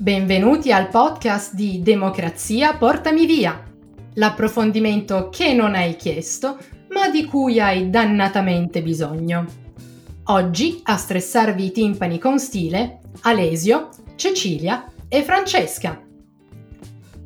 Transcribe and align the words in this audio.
Benvenuti 0.00 0.72
al 0.72 0.88
podcast 0.88 1.52
di 1.52 1.82
Democrazia 1.82 2.74
Portami 2.74 3.26
Via, 3.26 3.62
l'approfondimento 4.14 5.28
che 5.28 5.52
non 5.52 5.74
hai 5.74 5.94
chiesto, 5.96 6.56
ma 6.88 7.10
di 7.10 7.26
cui 7.26 7.60
hai 7.60 7.90
dannatamente 7.90 8.80
bisogno. 8.80 9.44
Oggi 10.24 10.80
a 10.84 10.96
stressarvi 10.96 11.66
i 11.66 11.70
timpani 11.72 12.18
con 12.18 12.38
stile 12.38 13.00
Alesio, 13.24 13.90
Cecilia 14.16 14.90
e 15.06 15.22
Francesca. 15.22 16.00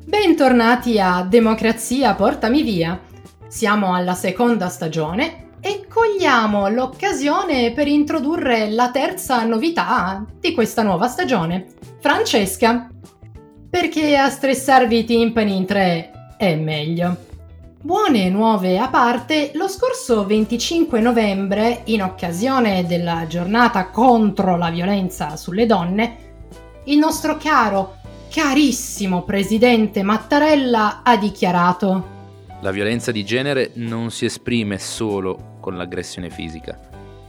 Bentornati 0.03 0.99
a 0.99 1.23
Democrazia 1.23 2.13
Portami 2.13 2.61
Via. 2.61 2.99
Siamo 3.47 3.95
alla 3.95 4.15
seconda 4.15 4.67
stagione 4.67 5.51
e 5.61 5.87
cogliamo 5.87 6.67
l'occasione 6.67 7.71
per 7.71 7.87
introdurre 7.87 8.69
la 8.69 8.91
terza 8.91 9.45
novità 9.45 10.25
di 10.41 10.53
questa 10.53 10.83
nuova 10.83 11.07
stagione, 11.07 11.67
Francesca. 12.05 12.87
Perché 13.67 14.15
a 14.15 14.29
stressarvi 14.29 14.99
i 14.99 15.03
timpani 15.05 15.55
in 15.55 15.65
tre 15.65 16.35
è 16.37 16.53
meglio. 16.53 17.17
Buone 17.81 18.29
nuove 18.29 18.77
a 18.77 18.89
parte, 18.89 19.49
lo 19.55 19.67
scorso 19.67 20.23
25 20.23 21.01
novembre, 21.01 21.81
in 21.85 22.03
occasione 22.03 22.85
della 22.85 23.25
giornata 23.27 23.87
contro 23.87 24.55
la 24.55 24.69
violenza 24.69 25.35
sulle 25.35 25.65
donne, 25.65 26.17
il 26.83 26.99
nostro 26.99 27.37
caro, 27.37 27.95
carissimo 28.29 29.23
presidente 29.23 30.03
Mattarella 30.03 31.01
ha 31.03 31.17
dichiarato 31.17 32.07
La 32.61 32.69
violenza 32.69 33.11
di 33.11 33.25
genere 33.25 33.71
non 33.77 34.11
si 34.11 34.25
esprime 34.25 34.77
solo 34.77 35.57
con 35.59 35.75
l'aggressione 35.75 36.29
fisica, 36.29 36.79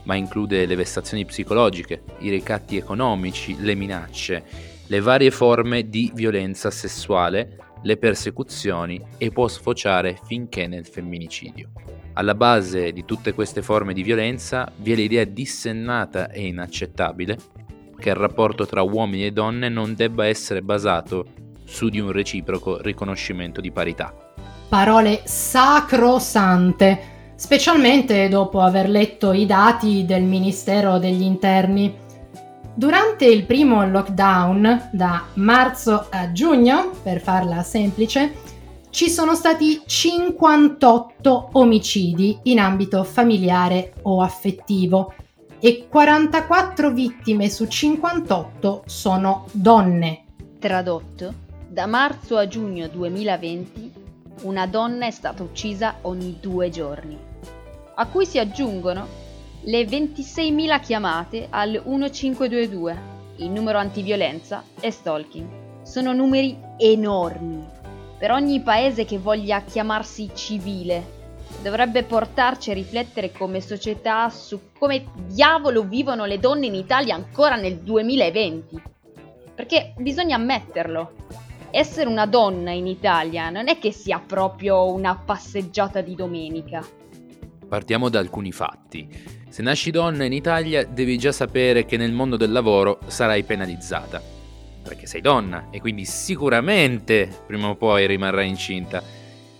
ma 0.07 0.15
include 0.15 0.67
le 0.67 0.75
vessazioni 0.75 1.25
psicologiche, 1.25 2.03
i 2.21 2.31
ricatti 2.31 2.77
economici, 2.77 3.57
le 3.61 3.75
minacce, 3.75 4.45
le 4.87 5.01
varie 5.01 5.31
forme 5.31 5.89
di 5.89 6.11
violenza 6.15 6.71
sessuale, 6.71 7.59
le 7.83 7.97
persecuzioni 7.97 9.01
e 9.19 9.31
può 9.31 9.47
sfociare 9.49 10.19
finché 10.25 10.67
nel 10.67 10.87
femminicidio. 10.87 11.71
Alla 12.15 12.35
base 12.35 12.93
di 12.93 13.05
tutte 13.05 13.35
queste 13.35 13.63
forme 13.63 13.93
di 13.93 14.03
violenza 14.03 14.71
vi 14.77 14.93
è 14.93 14.95
l'idea 14.95 15.25
dissennata 15.25 16.31
e 16.31 16.47
inaccettabile 16.47 17.37
che 17.99 18.09
il 18.09 18.15
rapporto 18.15 18.67
tra 18.67 18.83
uomini 18.83 19.27
e 19.27 19.33
donne 19.33 19.69
non 19.69 19.95
debba 19.95 20.27
essere 20.27 20.63
basato 20.63 21.27
su 21.65 21.89
di 21.89 21.99
un 21.99 22.13
reciproco 22.13 22.81
riconoscimento 22.81 23.61
di 23.61 23.73
parità. 23.73 24.15
Parole 24.69 25.23
sacrosante 25.25 27.15
specialmente 27.37 28.29
dopo 28.29 28.61
aver 28.61 28.89
letto 28.89 29.33
i 29.33 29.47
dati 29.47 30.05
del 30.05 30.23
Ministero 30.23 30.99
degli 30.99 31.23
Interni. 31.23 31.95
Durante 32.75 33.27
il 33.27 33.45
primo 33.45 33.87
lockdown, 33.87 34.89
da 34.93 35.25
marzo 35.35 36.07
a 36.11 36.33
giugno, 36.33 36.93
per 37.03 37.21
farla 37.21 37.63
semplice, 37.63 38.33
ci 38.91 39.11
sono 39.11 39.35
stati 39.35 39.83
58 39.85 41.51
omicidi 41.53 42.39
in 42.45 42.59
ambito 42.59 43.05
familiare 43.05 43.93
o 44.03 44.23
affettivo 44.23 45.13
e 45.61 45.87
44 45.89 46.91
vittime 46.91 47.51
su 47.51 47.67
58 47.67 48.85
sono 48.87 49.47
donne. 49.53 50.25
Tradotto, 50.59 51.35
da 51.69 51.87
marzo 51.87 52.37
a 52.37 52.47
giugno 52.49 52.89
2020 52.89 53.86
una 54.43 54.67
donna 54.67 55.07
è 55.07 55.11
stata 55.11 55.43
uccisa 55.43 55.97
ogni 56.03 56.39
due 56.41 56.71
giorni, 56.71 57.19
a 57.95 58.07
cui 58.07 58.27
si 58.27 58.39
aggiungono 58.39 59.25
le 59.63 59.83
26.000 59.83 60.81
chiamate 60.81 61.47
al 61.51 61.83
1522, 61.85 62.99
il 63.37 63.51
numero 63.51 63.79
antiviolenza 63.79 64.63
e 64.79 64.91
stalking. 64.91 65.47
Sono 65.83 66.13
numeri 66.13 66.57
enormi. 66.77 67.65
Per 68.19 68.31
ogni 68.31 68.61
paese 68.61 69.05
che 69.05 69.19
voglia 69.19 69.63
chiamarsi 69.63 70.31
civile, 70.35 71.15
dovrebbe 71.63 72.05
portarci 72.05 72.71
a 72.71 72.75
riflettere 72.75 73.33
come 73.33 73.61
società 73.61 74.29
su 74.31 74.71
come 74.79 75.07
diavolo 75.27 75.83
vivono 75.83 76.25
le 76.25 76.39
donne 76.39 76.67
in 76.67 76.75
Italia 76.75 77.15
ancora 77.15 77.57
nel 77.57 77.79
2020. 77.79 78.83
Perché 79.55 79.95
bisogna 79.97 80.37
ammetterlo, 80.37 81.13
essere 81.71 82.09
una 82.09 82.27
donna 82.27 82.71
in 82.71 82.87
Italia 82.87 83.51
non 83.51 83.69
è 83.69 83.79
che 83.79 83.93
sia 83.93 84.19
proprio 84.19 84.93
una 84.93 85.17
passeggiata 85.17 86.01
di 86.01 86.15
domenica. 86.15 86.85
Partiamo 87.69 88.09
da 88.09 88.19
alcuni 88.19 88.53
fatti. 88.53 89.09
Se 89.49 89.63
nasci 89.63 89.91
donna 89.91 90.25
in 90.25 90.33
Italia 90.33 90.85
devi 90.85 91.19
già 91.19 91.33
sapere 91.33 91.85
che 91.85 91.97
nel 91.97 92.13
mondo 92.13 92.37
del 92.37 92.53
lavoro 92.53 93.01
sarai 93.07 93.43
penalizzata. 93.43 94.23
Perché 94.83 95.07
sei 95.07 95.21
donna 95.21 95.69
e 95.71 95.81
quindi 95.81 96.05
sicuramente 96.05 97.29
prima 97.47 97.69
o 97.69 97.77
poi 97.77 98.07
rimarrai 98.07 98.49
incinta. 98.49 99.03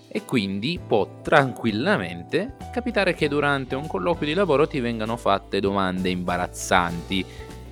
E 0.09 0.25
quindi 0.25 0.79
può 0.85 1.21
tranquillamente 1.23 2.57
capitare 2.73 3.15
che 3.15 3.29
durante 3.29 3.75
un 3.75 3.87
colloquio 3.87 4.29
di 4.29 4.35
lavoro 4.35 4.67
ti 4.67 4.81
vengano 4.81 5.17
fatte 5.17 5.61
domande 5.61 6.09
imbarazzanti, 6.09 7.25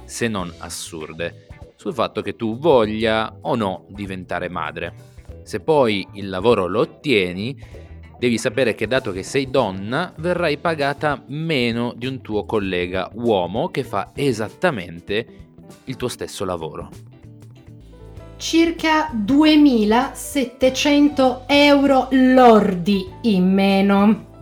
se 0.05 0.28
non 0.28 0.53
assurde 0.59 1.44
sul 1.84 1.93
fatto 1.93 2.22
che 2.22 2.34
tu 2.34 2.56
voglia 2.56 3.37
o 3.43 3.55
no 3.56 3.84
diventare 3.89 4.49
madre. 4.49 4.95
Se 5.43 5.61
poi 5.61 6.09
il 6.12 6.31
lavoro 6.31 6.67
lo 6.67 6.81
ottieni, 6.81 7.55
devi 8.19 8.39
sapere 8.39 8.75
che 8.75 8.87
dato 8.87 9.12
che 9.12 9.22
sei 9.22 9.50
donna, 9.50 10.15
verrai 10.17 10.56
pagata 10.56 11.23
meno 11.27 11.93
di 11.94 12.06
un 12.06 12.23
tuo 12.23 12.47
collega 12.47 13.11
uomo 13.12 13.69
che 13.69 13.84
fa 13.84 14.12
esattamente 14.15 15.27
il 15.84 15.97
tuo 15.97 16.09
stesso 16.09 16.47
lavoro. 16.47 16.89
Circa 18.39 19.11
2700 19.12 21.44
euro 21.47 22.09
lordi 22.12 23.06
in 23.25 23.53
meno. 23.53 24.33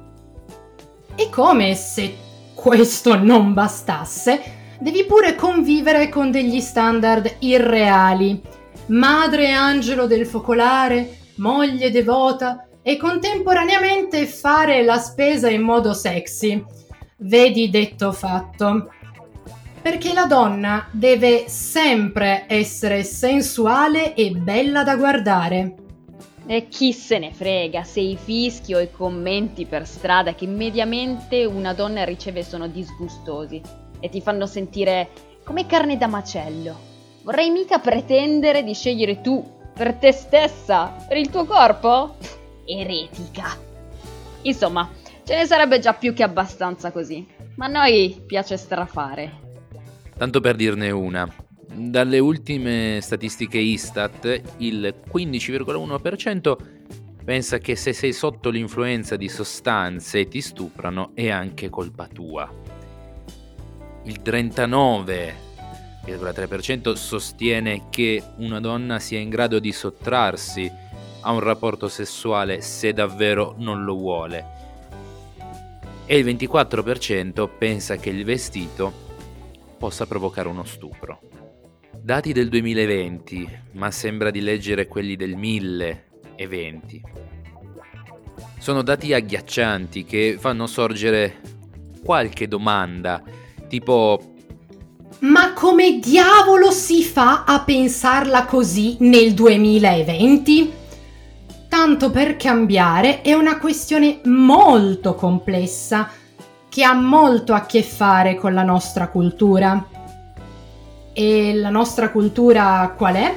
E 1.16 1.28
come 1.28 1.74
se 1.74 2.14
questo 2.54 3.16
non 3.16 3.52
bastasse, 3.52 4.60
devi 4.82 5.04
pure 5.04 5.36
convivere 5.36 6.08
con 6.08 6.32
degli 6.32 6.60
standard 6.60 7.36
irreali. 7.38 8.42
Madre 8.86 9.52
angelo 9.52 10.08
del 10.08 10.26
focolare, 10.26 11.18
moglie 11.36 11.92
devota 11.92 12.66
e 12.82 12.96
contemporaneamente 12.96 14.26
fare 14.26 14.82
la 14.82 14.98
spesa 14.98 15.48
in 15.48 15.62
modo 15.62 15.94
sexy. 15.94 16.64
Vedi 17.18 17.70
detto 17.70 18.10
fatto. 18.10 18.90
Perché 19.80 20.12
la 20.12 20.26
donna 20.26 20.88
deve 20.90 21.44
sempre 21.46 22.44
essere 22.48 23.04
sensuale 23.04 24.14
e 24.14 24.30
bella 24.30 24.82
da 24.82 24.96
guardare. 24.96 25.76
E 26.44 26.66
chi 26.66 26.92
se 26.92 27.20
ne 27.20 27.32
frega 27.32 27.84
se 27.84 28.00
i 28.00 28.18
fischi 28.20 28.74
o 28.74 28.80
i 28.80 28.90
commenti 28.90 29.64
per 29.64 29.86
strada 29.86 30.34
che 30.34 30.48
mediamente 30.48 31.44
una 31.44 31.72
donna 31.72 32.02
riceve 32.02 32.42
sono 32.42 32.66
disgustosi 32.66 33.81
e 34.02 34.08
ti 34.08 34.20
fanno 34.20 34.46
sentire 34.46 35.08
come 35.44 35.64
carne 35.64 35.96
da 35.96 36.08
macello. 36.08 36.90
Vorrei 37.22 37.50
mica 37.50 37.78
pretendere 37.78 38.64
di 38.64 38.74
scegliere 38.74 39.20
tu, 39.20 39.48
per 39.72 39.94
te 39.94 40.10
stessa, 40.10 40.96
per 41.06 41.16
il 41.16 41.30
tuo 41.30 41.44
corpo? 41.44 42.16
Eretica. 42.66 43.56
Insomma, 44.42 44.90
ce 45.22 45.36
ne 45.36 45.46
sarebbe 45.46 45.78
già 45.78 45.94
più 45.94 46.12
che 46.12 46.24
abbastanza 46.24 46.90
così. 46.90 47.24
Ma 47.54 47.66
a 47.66 47.68
noi 47.68 48.20
piace 48.26 48.56
strafare. 48.56 49.40
Tanto 50.18 50.40
per 50.40 50.56
dirne 50.56 50.90
una. 50.90 51.32
Dalle 51.74 52.18
ultime 52.18 52.98
statistiche 53.00 53.58
Istat, 53.58 54.42
il 54.58 54.94
15,1% 55.10 56.56
pensa 57.24 57.58
che 57.58 57.76
se 57.76 57.92
sei 57.92 58.12
sotto 58.12 58.50
l'influenza 58.50 59.14
di 59.14 59.28
sostanze 59.28 60.20
e 60.20 60.28
ti 60.28 60.40
stuprano 60.40 61.12
è 61.14 61.30
anche 61.30 61.70
colpa 61.70 62.08
tua 62.08 62.71
il 64.04 64.20
39,3% 64.24 66.92
sostiene 66.92 67.88
che 67.90 68.22
una 68.36 68.60
donna 68.60 68.98
sia 68.98 69.18
in 69.18 69.28
grado 69.28 69.58
di 69.58 69.72
sottrarsi 69.72 70.70
a 71.20 71.32
un 71.32 71.40
rapporto 71.40 71.88
sessuale 71.88 72.60
se 72.60 72.92
davvero 72.92 73.54
non 73.58 73.84
lo 73.84 73.94
vuole 73.94 74.62
e 76.12 76.18
il 76.18 76.26
24% 76.26 77.48
pensa 77.56 77.96
che 77.96 78.10
il 78.10 78.24
vestito 78.24 78.92
possa 79.78 80.06
provocare 80.06 80.48
uno 80.48 80.64
stupro. 80.64 81.20
Dati 81.98 82.32
del 82.32 82.48
2020, 82.48 83.48
ma 83.72 83.90
sembra 83.90 84.30
di 84.30 84.40
leggere 84.40 84.88
quelli 84.88 85.16
del 85.16 85.36
1020. 85.36 87.02
Sono 88.58 88.82
dati 88.82 89.14
agghiaccianti 89.14 90.04
che 90.04 90.36
fanno 90.38 90.66
sorgere 90.66 91.40
qualche 92.04 92.46
domanda 92.46 93.22
Tipo... 93.72 94.20
Ma 95.20 95.54
come 95.54 95.98
diavolo 95.98 96.70
si 96.70 97.02
fa 97.02 97.44
a 97.44 97.60
pensarla 97.60 98.44
così 98.44 98.98
nel 99.00 99.32
2020? 99.32 100.72
Tanto 101.70 102.10
per 102.10 102.36
cambiare 102.36 103.22
è 103.22 103.32
una 103.32 103.58
questione 103.58 104.20
molto 104.24 105.14
complessa 105.14 106.10
che 106.68 106.84
ha 106.84 106.92
molto 106.92 107.54
a 107.54 107.62
che 107.62 107.82
fare 107.82 108.34
con 108.34 108.52
la 108.52 108.62
nostra 108.62 109.08
cultura. 109.08 109.88
E 111.14 111.54
la 111.54 111.70
nostra 111.70 112.10
cultura 112.10 112.92
qual 112.94 113.14
è? 113.14 113.36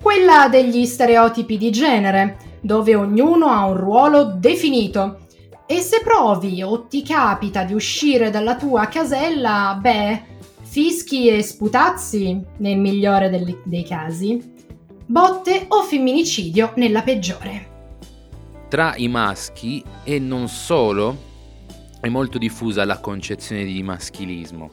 quella 0.00 0.48
degli 0.48 0.84
stereotipi 0.84 1.58
di 1.58 1.70
genere, 1.70 2.58
dove 2.60 2.94
ognuno 2.94 3.46
ha 3.46 3.66
un 3.66 3.76
ruolo 3.76 4.24
definito. 4.24 5.26
E 5.70 5.80
se 5.80 6.00
provi 6.02 6.62
o 6.62 6.86
ti 6.86 7.02
capita 7.02 7.62
di 7.62 7.74
uscire 7.74 8.30
dalla 8.30 8.56
tua 8.56 8.86
casella, 8.86 9.78
beh, 9.78 10.22
fischi 10.62 11.28
e 11.28 11.42
sputazzi 11.42 12.42
nel 12.56 12.78
migliore 12.78 13.28
dei, 13.28 13.54
dei 13.64 13.84
casi, 13.84 14.42
botte 15.04 15.66
o 15.68 15.82
femminicidio 15.82 16.72
nella 16.76 17.02
peggiore. 17.02 17.66
Tra 18.70 18.94
i 18.96 19.08
maschi 19.08 19.84
e 20.04 20.18
non 20.18 20.48
solo 20.48 21.14
è 22.00 22.08
molto 22.08 22.38
diffusa 22.38 22.86
la 22.86 23.00
concezione 23.00 23.66
di 23.66 23.82
maschilismo, 23.82 24.70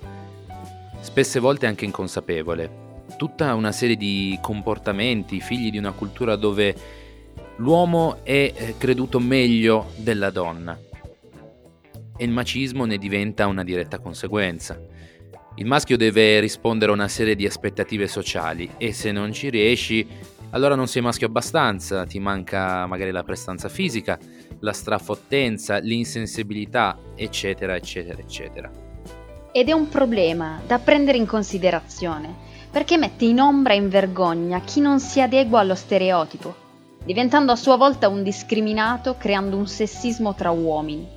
spesse 1.02 1.42
volte 1.42 1.66
anche 1.66 1.84
inconsapevole. 1.84 3.04
Tutta 3.18 3.54
una 3.54 3.74
serie 3.74 3.98
di 3.98 4.40
comportamenti 4.42 5.42
figli 5.42 5.72
di 5.72 5.78
una 5.78 5.92
cultura 5.92 6.38
dove 6.38 6.74
l'uomo 7.58 8.20
è 8.24 8.54
eh, 8.56 8.76
creduto 8.78 9.20
meglio 9.20 9.92
della 9.98 10.30
donna 10.30 10.85
e 12.18 12.24
il 12.26 12.32
macismo 12.32 12.86
ne 12.86 12.98
diventa 12.98 13.48
una 13.48 13.64
diretta 13.64 14.00
conseguenza. 14.00 14.80
Il 15.56 15.66
maschio 15.66 15.96
deve 15.96 16.40
rispondere 16.40 16.92
a 16.92 16.96
una 16.96 17.08
serie 17.08 17.36
di 17.36 17.46
aspettative 17.46 18.08
sociali 18.08 18.70
e 18.78 18.92
se 18.92 19.12
non 19.12 19.32
ci 19.32 19.50
riesci, 19.50 20.06
allora 20.50 20.76
non 20.76 20.88
sei 20.88 21.02
maschio 21.02 21.28
abbastanza, 21.28 22.06
ti 22.06 22.20
manca 22.20 22.86
magari 22.88 23.12
la 23.12 23.24
prestanza 23.24 23.70
fisica, 23.70 24.20
la 24.60 24.74
strafottenza, 24.74 25.78
l'insensibilità, 25.78 26.98
eccetera, 27.16 27.76
eccetera, 27.76 28.20
eccetera. 28.20 28.72
Ed 29.52 29.70
è 29.70 29.72
un 29.72 29.88
problema 29.88 30.62
da 30.68 30.80
prendere 30.80 31.18
in 31.18 31.26
considerazione, 31.26 32.34
perché 32.70 32.98
mette 32.98 33.24
in 33.24 33.40
ombra 33.40 33.74
e 33.74 33.78
in 33.78 33.88
vergogna 33.88 34.60
chi 34.60 34.82
non 34.82 35.00
si 35.00 35.22
adegua 35.22 35.62
allo 35.62 35.76
stereotipo, 35.76 36.54
diventando 37.06 37.54
a 37.54 37.56
sua 37.56 37.78
volta 37.78 38.10
un 38.10 38.24
discriminato, 38.24 39.16
creando 39.18 39.56
un 39.56 39.68
sessismo 39.68 40.36
tra 40.36 40.52
uomini. 40.52 41.15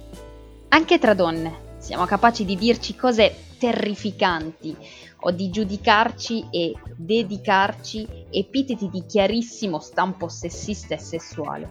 Anche 0.68 0.98
tra 0.98 1.14
donne 1.14 1.76
siamo 1.78 2.04
capaci 2.04 2.44
di 2.44 2.56
dirci 2.56 2.94
cose 2.94 3.34
terrificanti 3.58 4.76
o 5.20 5.30
di 5.30 5.50
giudicarci 5.50 6.46
e 6.50 6.74
dedicarci 6.96 8.06
epiteti 8.30 8.88
di 8.88 9.04
chiarissimo 9.06 9.80
stampo 9.80 10.28
sessista 10.28 10.94
e 10.94 10.98
sessuale. 10.98 11.70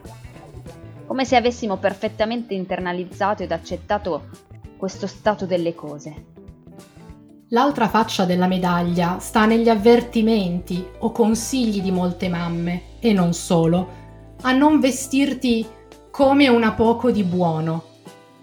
Come 1.05 1.25
se 1.25 1.35
avessimo 1.35 1.77
perfettamente 1.77 2.53
internalizzato 2.53 3.43
ed 3.43 3.51
accettato 3.51 4.29
questo 4.77 5.07
stato 5.07 5.45
delle 5.45 5.73
cose. 5.73 6.25
L'altra 7.51 7.87
faccia 7.87 8.25
della 8.25 8.47
medaglia 8.47 9.19
sta 9.19 9.45
negli 9.45 9.69
avvertimenti 9.69 10.85
o 10.99 11.11
consigli 11.11 11.81
di 11.81 11.91
molte 11.91 12.27
mamme, 12.27 12.99
e 12.99 13.13
non 13.13 13.33
solo, 13.33 13.87
a 14.41 14.51
non 14.51 14.81
vestirti 14.81 15.65
come 16.11 16.49
una 16.49 16.73
poco 16.73 17.09
di 17.09 17.23
buono. 17.23 17.86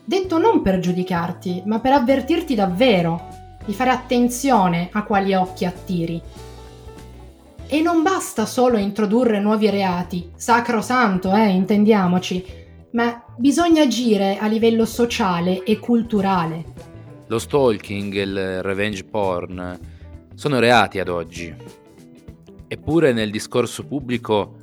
Detto 0.07 0.37
non 0.37 0.61
per 0.61 0.81
giudicarti, 0.81 1.63
ma 1.65 1.81
per 1.81 1.93
avvertirti 1.93 2.55
davvero, 2.55 3.29
di 3.65 3.73
fare 3.73 3.89
attenzione 3.89 4.91
a 4.93 5.03
quali 5.03 5.33
occhi 5.33 5.65
attiri. 5.65 6.21
E 7.67 7.81
non 7.81 8.03
basta 8.03 8.45
solo 8.45 8.77
introdurre 8.77 9.41
nuovi 9.41 9.71
reati, 9.71 10.31
sacrosanto, 10.37 11.33
eh, 11.33 11.49
intendiamoci, 11.49 12.45
ma 12.91 13.25
bisogna 13.39 13.85
agire 13.85 14.37
a 14.37 14.47
livello 14.47 14.85
sociale 14.85 15.63
e 15.63 15.79
culturale. 15.79 16.65
Lo 17.29 17.39
stalking 17.39 18.15
e 18.15 18.21
il 18.21 18.63
revenge 18.63 19.05
porn 19.05 19.79
sono 20.35 20.59
reati 20.59 20.99
ad 20.99 21.09
oggi. 21.09 21.55
Eppure 22.69 23.15
nel 23.15 23.31
discorso 23.31 23.87
pubblico 23.87 24.57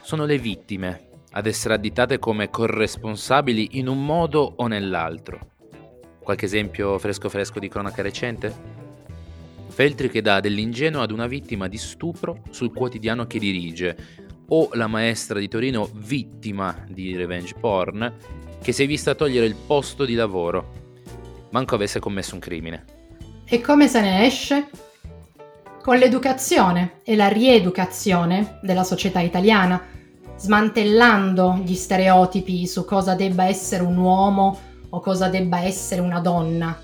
sono 0.00 0.24
le 0.24 0.38
vittime 0.38 1.08
ad 1.32 1.46
essere 1.46 1.74
additate 1.74 2.18
come 2.18 2.50
corresponsabili 2.50 3.78
in 3.78 3.88
un 3.88 4.04
modo 4.04 4.54
o 4.56 4.66
nell'altro. 4.66 5.50
Qualche 6.18 6.44
esempio 6.44 6.98
fresco 6.98 7.28
fresco 7.28 7.58
di 7.58 7.68
cronaca 7.68 8.02
recente? 8.02 8.54
Feltri 9.68 10.10
che 10.10 10.20
dà 10.20 10.40
dell'ingenuo 10.40 11.00
ad 11.00 11.10
una 11.10 11.26
vittima 11.26 11.68
di 11.68 11.78
stupro 11.78 12.42
sul 12.50 12.72
quotidiano 12.72 13.26
che 13.26 13.38
dirige, 13.38 13.96
o 14.48 14.70
la 14.72 14.88
maestra 14.88 15.38
di 15.38 15.48
Torino 15.48 15.88
vittima 15.94 16.84
di 16.88 17.14
revenge 17.16 17.54
porn 17.58 18.12
che 18.60 18.72
si 18.72 18.82
è 18.82 18.86
vista 18.86 19.14
togliere 19.14 19.46
il 19.46 19.54
posto 19.54 20.04
di 20.04 20.14
lavoro, 20.14 20.72
manco 21.50 21.74
avesse 21.74 21.98
commesso 21.98 22.34
un 22.34 22.40
crimine. 22.40 22.84
E 23.44 23.60
come 23.60 23.88
se 23.88 24.00
ne 24.00 24.26
esce? 24.26 24.68
Con 25.82 25.96
l'educazione 25.96 27.00
e 27.04 27.16
la 27.16 27.28
rieducazione 27.28 28.58
della 28.62 28.84
società 28.84 29.20
italiana, 29.20 29.82
smantellando 30.40 31.60
gli 31.62 31.74
stereotipi 31.74 32.66
su 32.66 32.86
cosa 32.86 33.14
debba 33.14 33.44
essere 33.44 33.82
un 33.82 33.98
uomo 33.98 34.58
o 34.88 35.00
cosa 35.00 35.28
debba 35.28 35.60
essere 35.60 36.00
una 36.00 36.18
donna, 36.18 36.76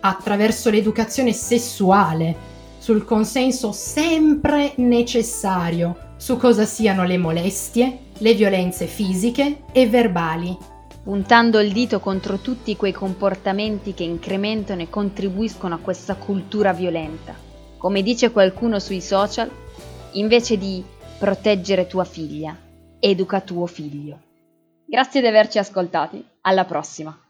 attraverso 0.00 0.68
l'educazione 0.68 1.32
sessuale, 1.32 2.48
sul 2.78 3.04
consenso 3.04 3.72
sempre 3.72 4.74
necessario 4.76 6.08
su 6.16 6.36
cosa 6.36 6.66
siano 6.66 7.04
le 7.04 7.16
molestie, 7.16 7.98
le 8.18 8.34
violenze 8.34 8.86
fisiche 8.86 9.62
e 9.72 9.88
verbali. 9.88 10.56
Puntando 11.02 11.58
il 11.60 11.72
dito 11.72 11.98
contro 12.00 12.38
tutti 12.38 12.76
quei 12.76 12.92
comportamenti 12.92 13.94
che 13.94 14.04
incrementano 14.04 14.82
e 14.82 14.90
contribuiscono 14.90 15.74
a 15.74 15.78
questa 15.78 16.16
cultura 16.16 16.74
violenta. 16.74 17.34
Come 17.78 18.02
dice 18.02 18.30
qualcuno 18.30 18.78
sui 18.78 19.00
social, 19.00 19.50
invece 20.12 20.58
di 20.58 20.84
proteggere 21.18 21.86
tua 21.86 22.04
figlia, 22.04 22.54
educa 23.00 23.40
tuo 23.40 23.66
figlio. 23.66 24.20
Grazie 24.84 25.20
di 25.20 25.26
averci 25.26 25.58
ascoltati, 25.58 26.24
alla 26.42 26.64
prossima! 26.64 27.29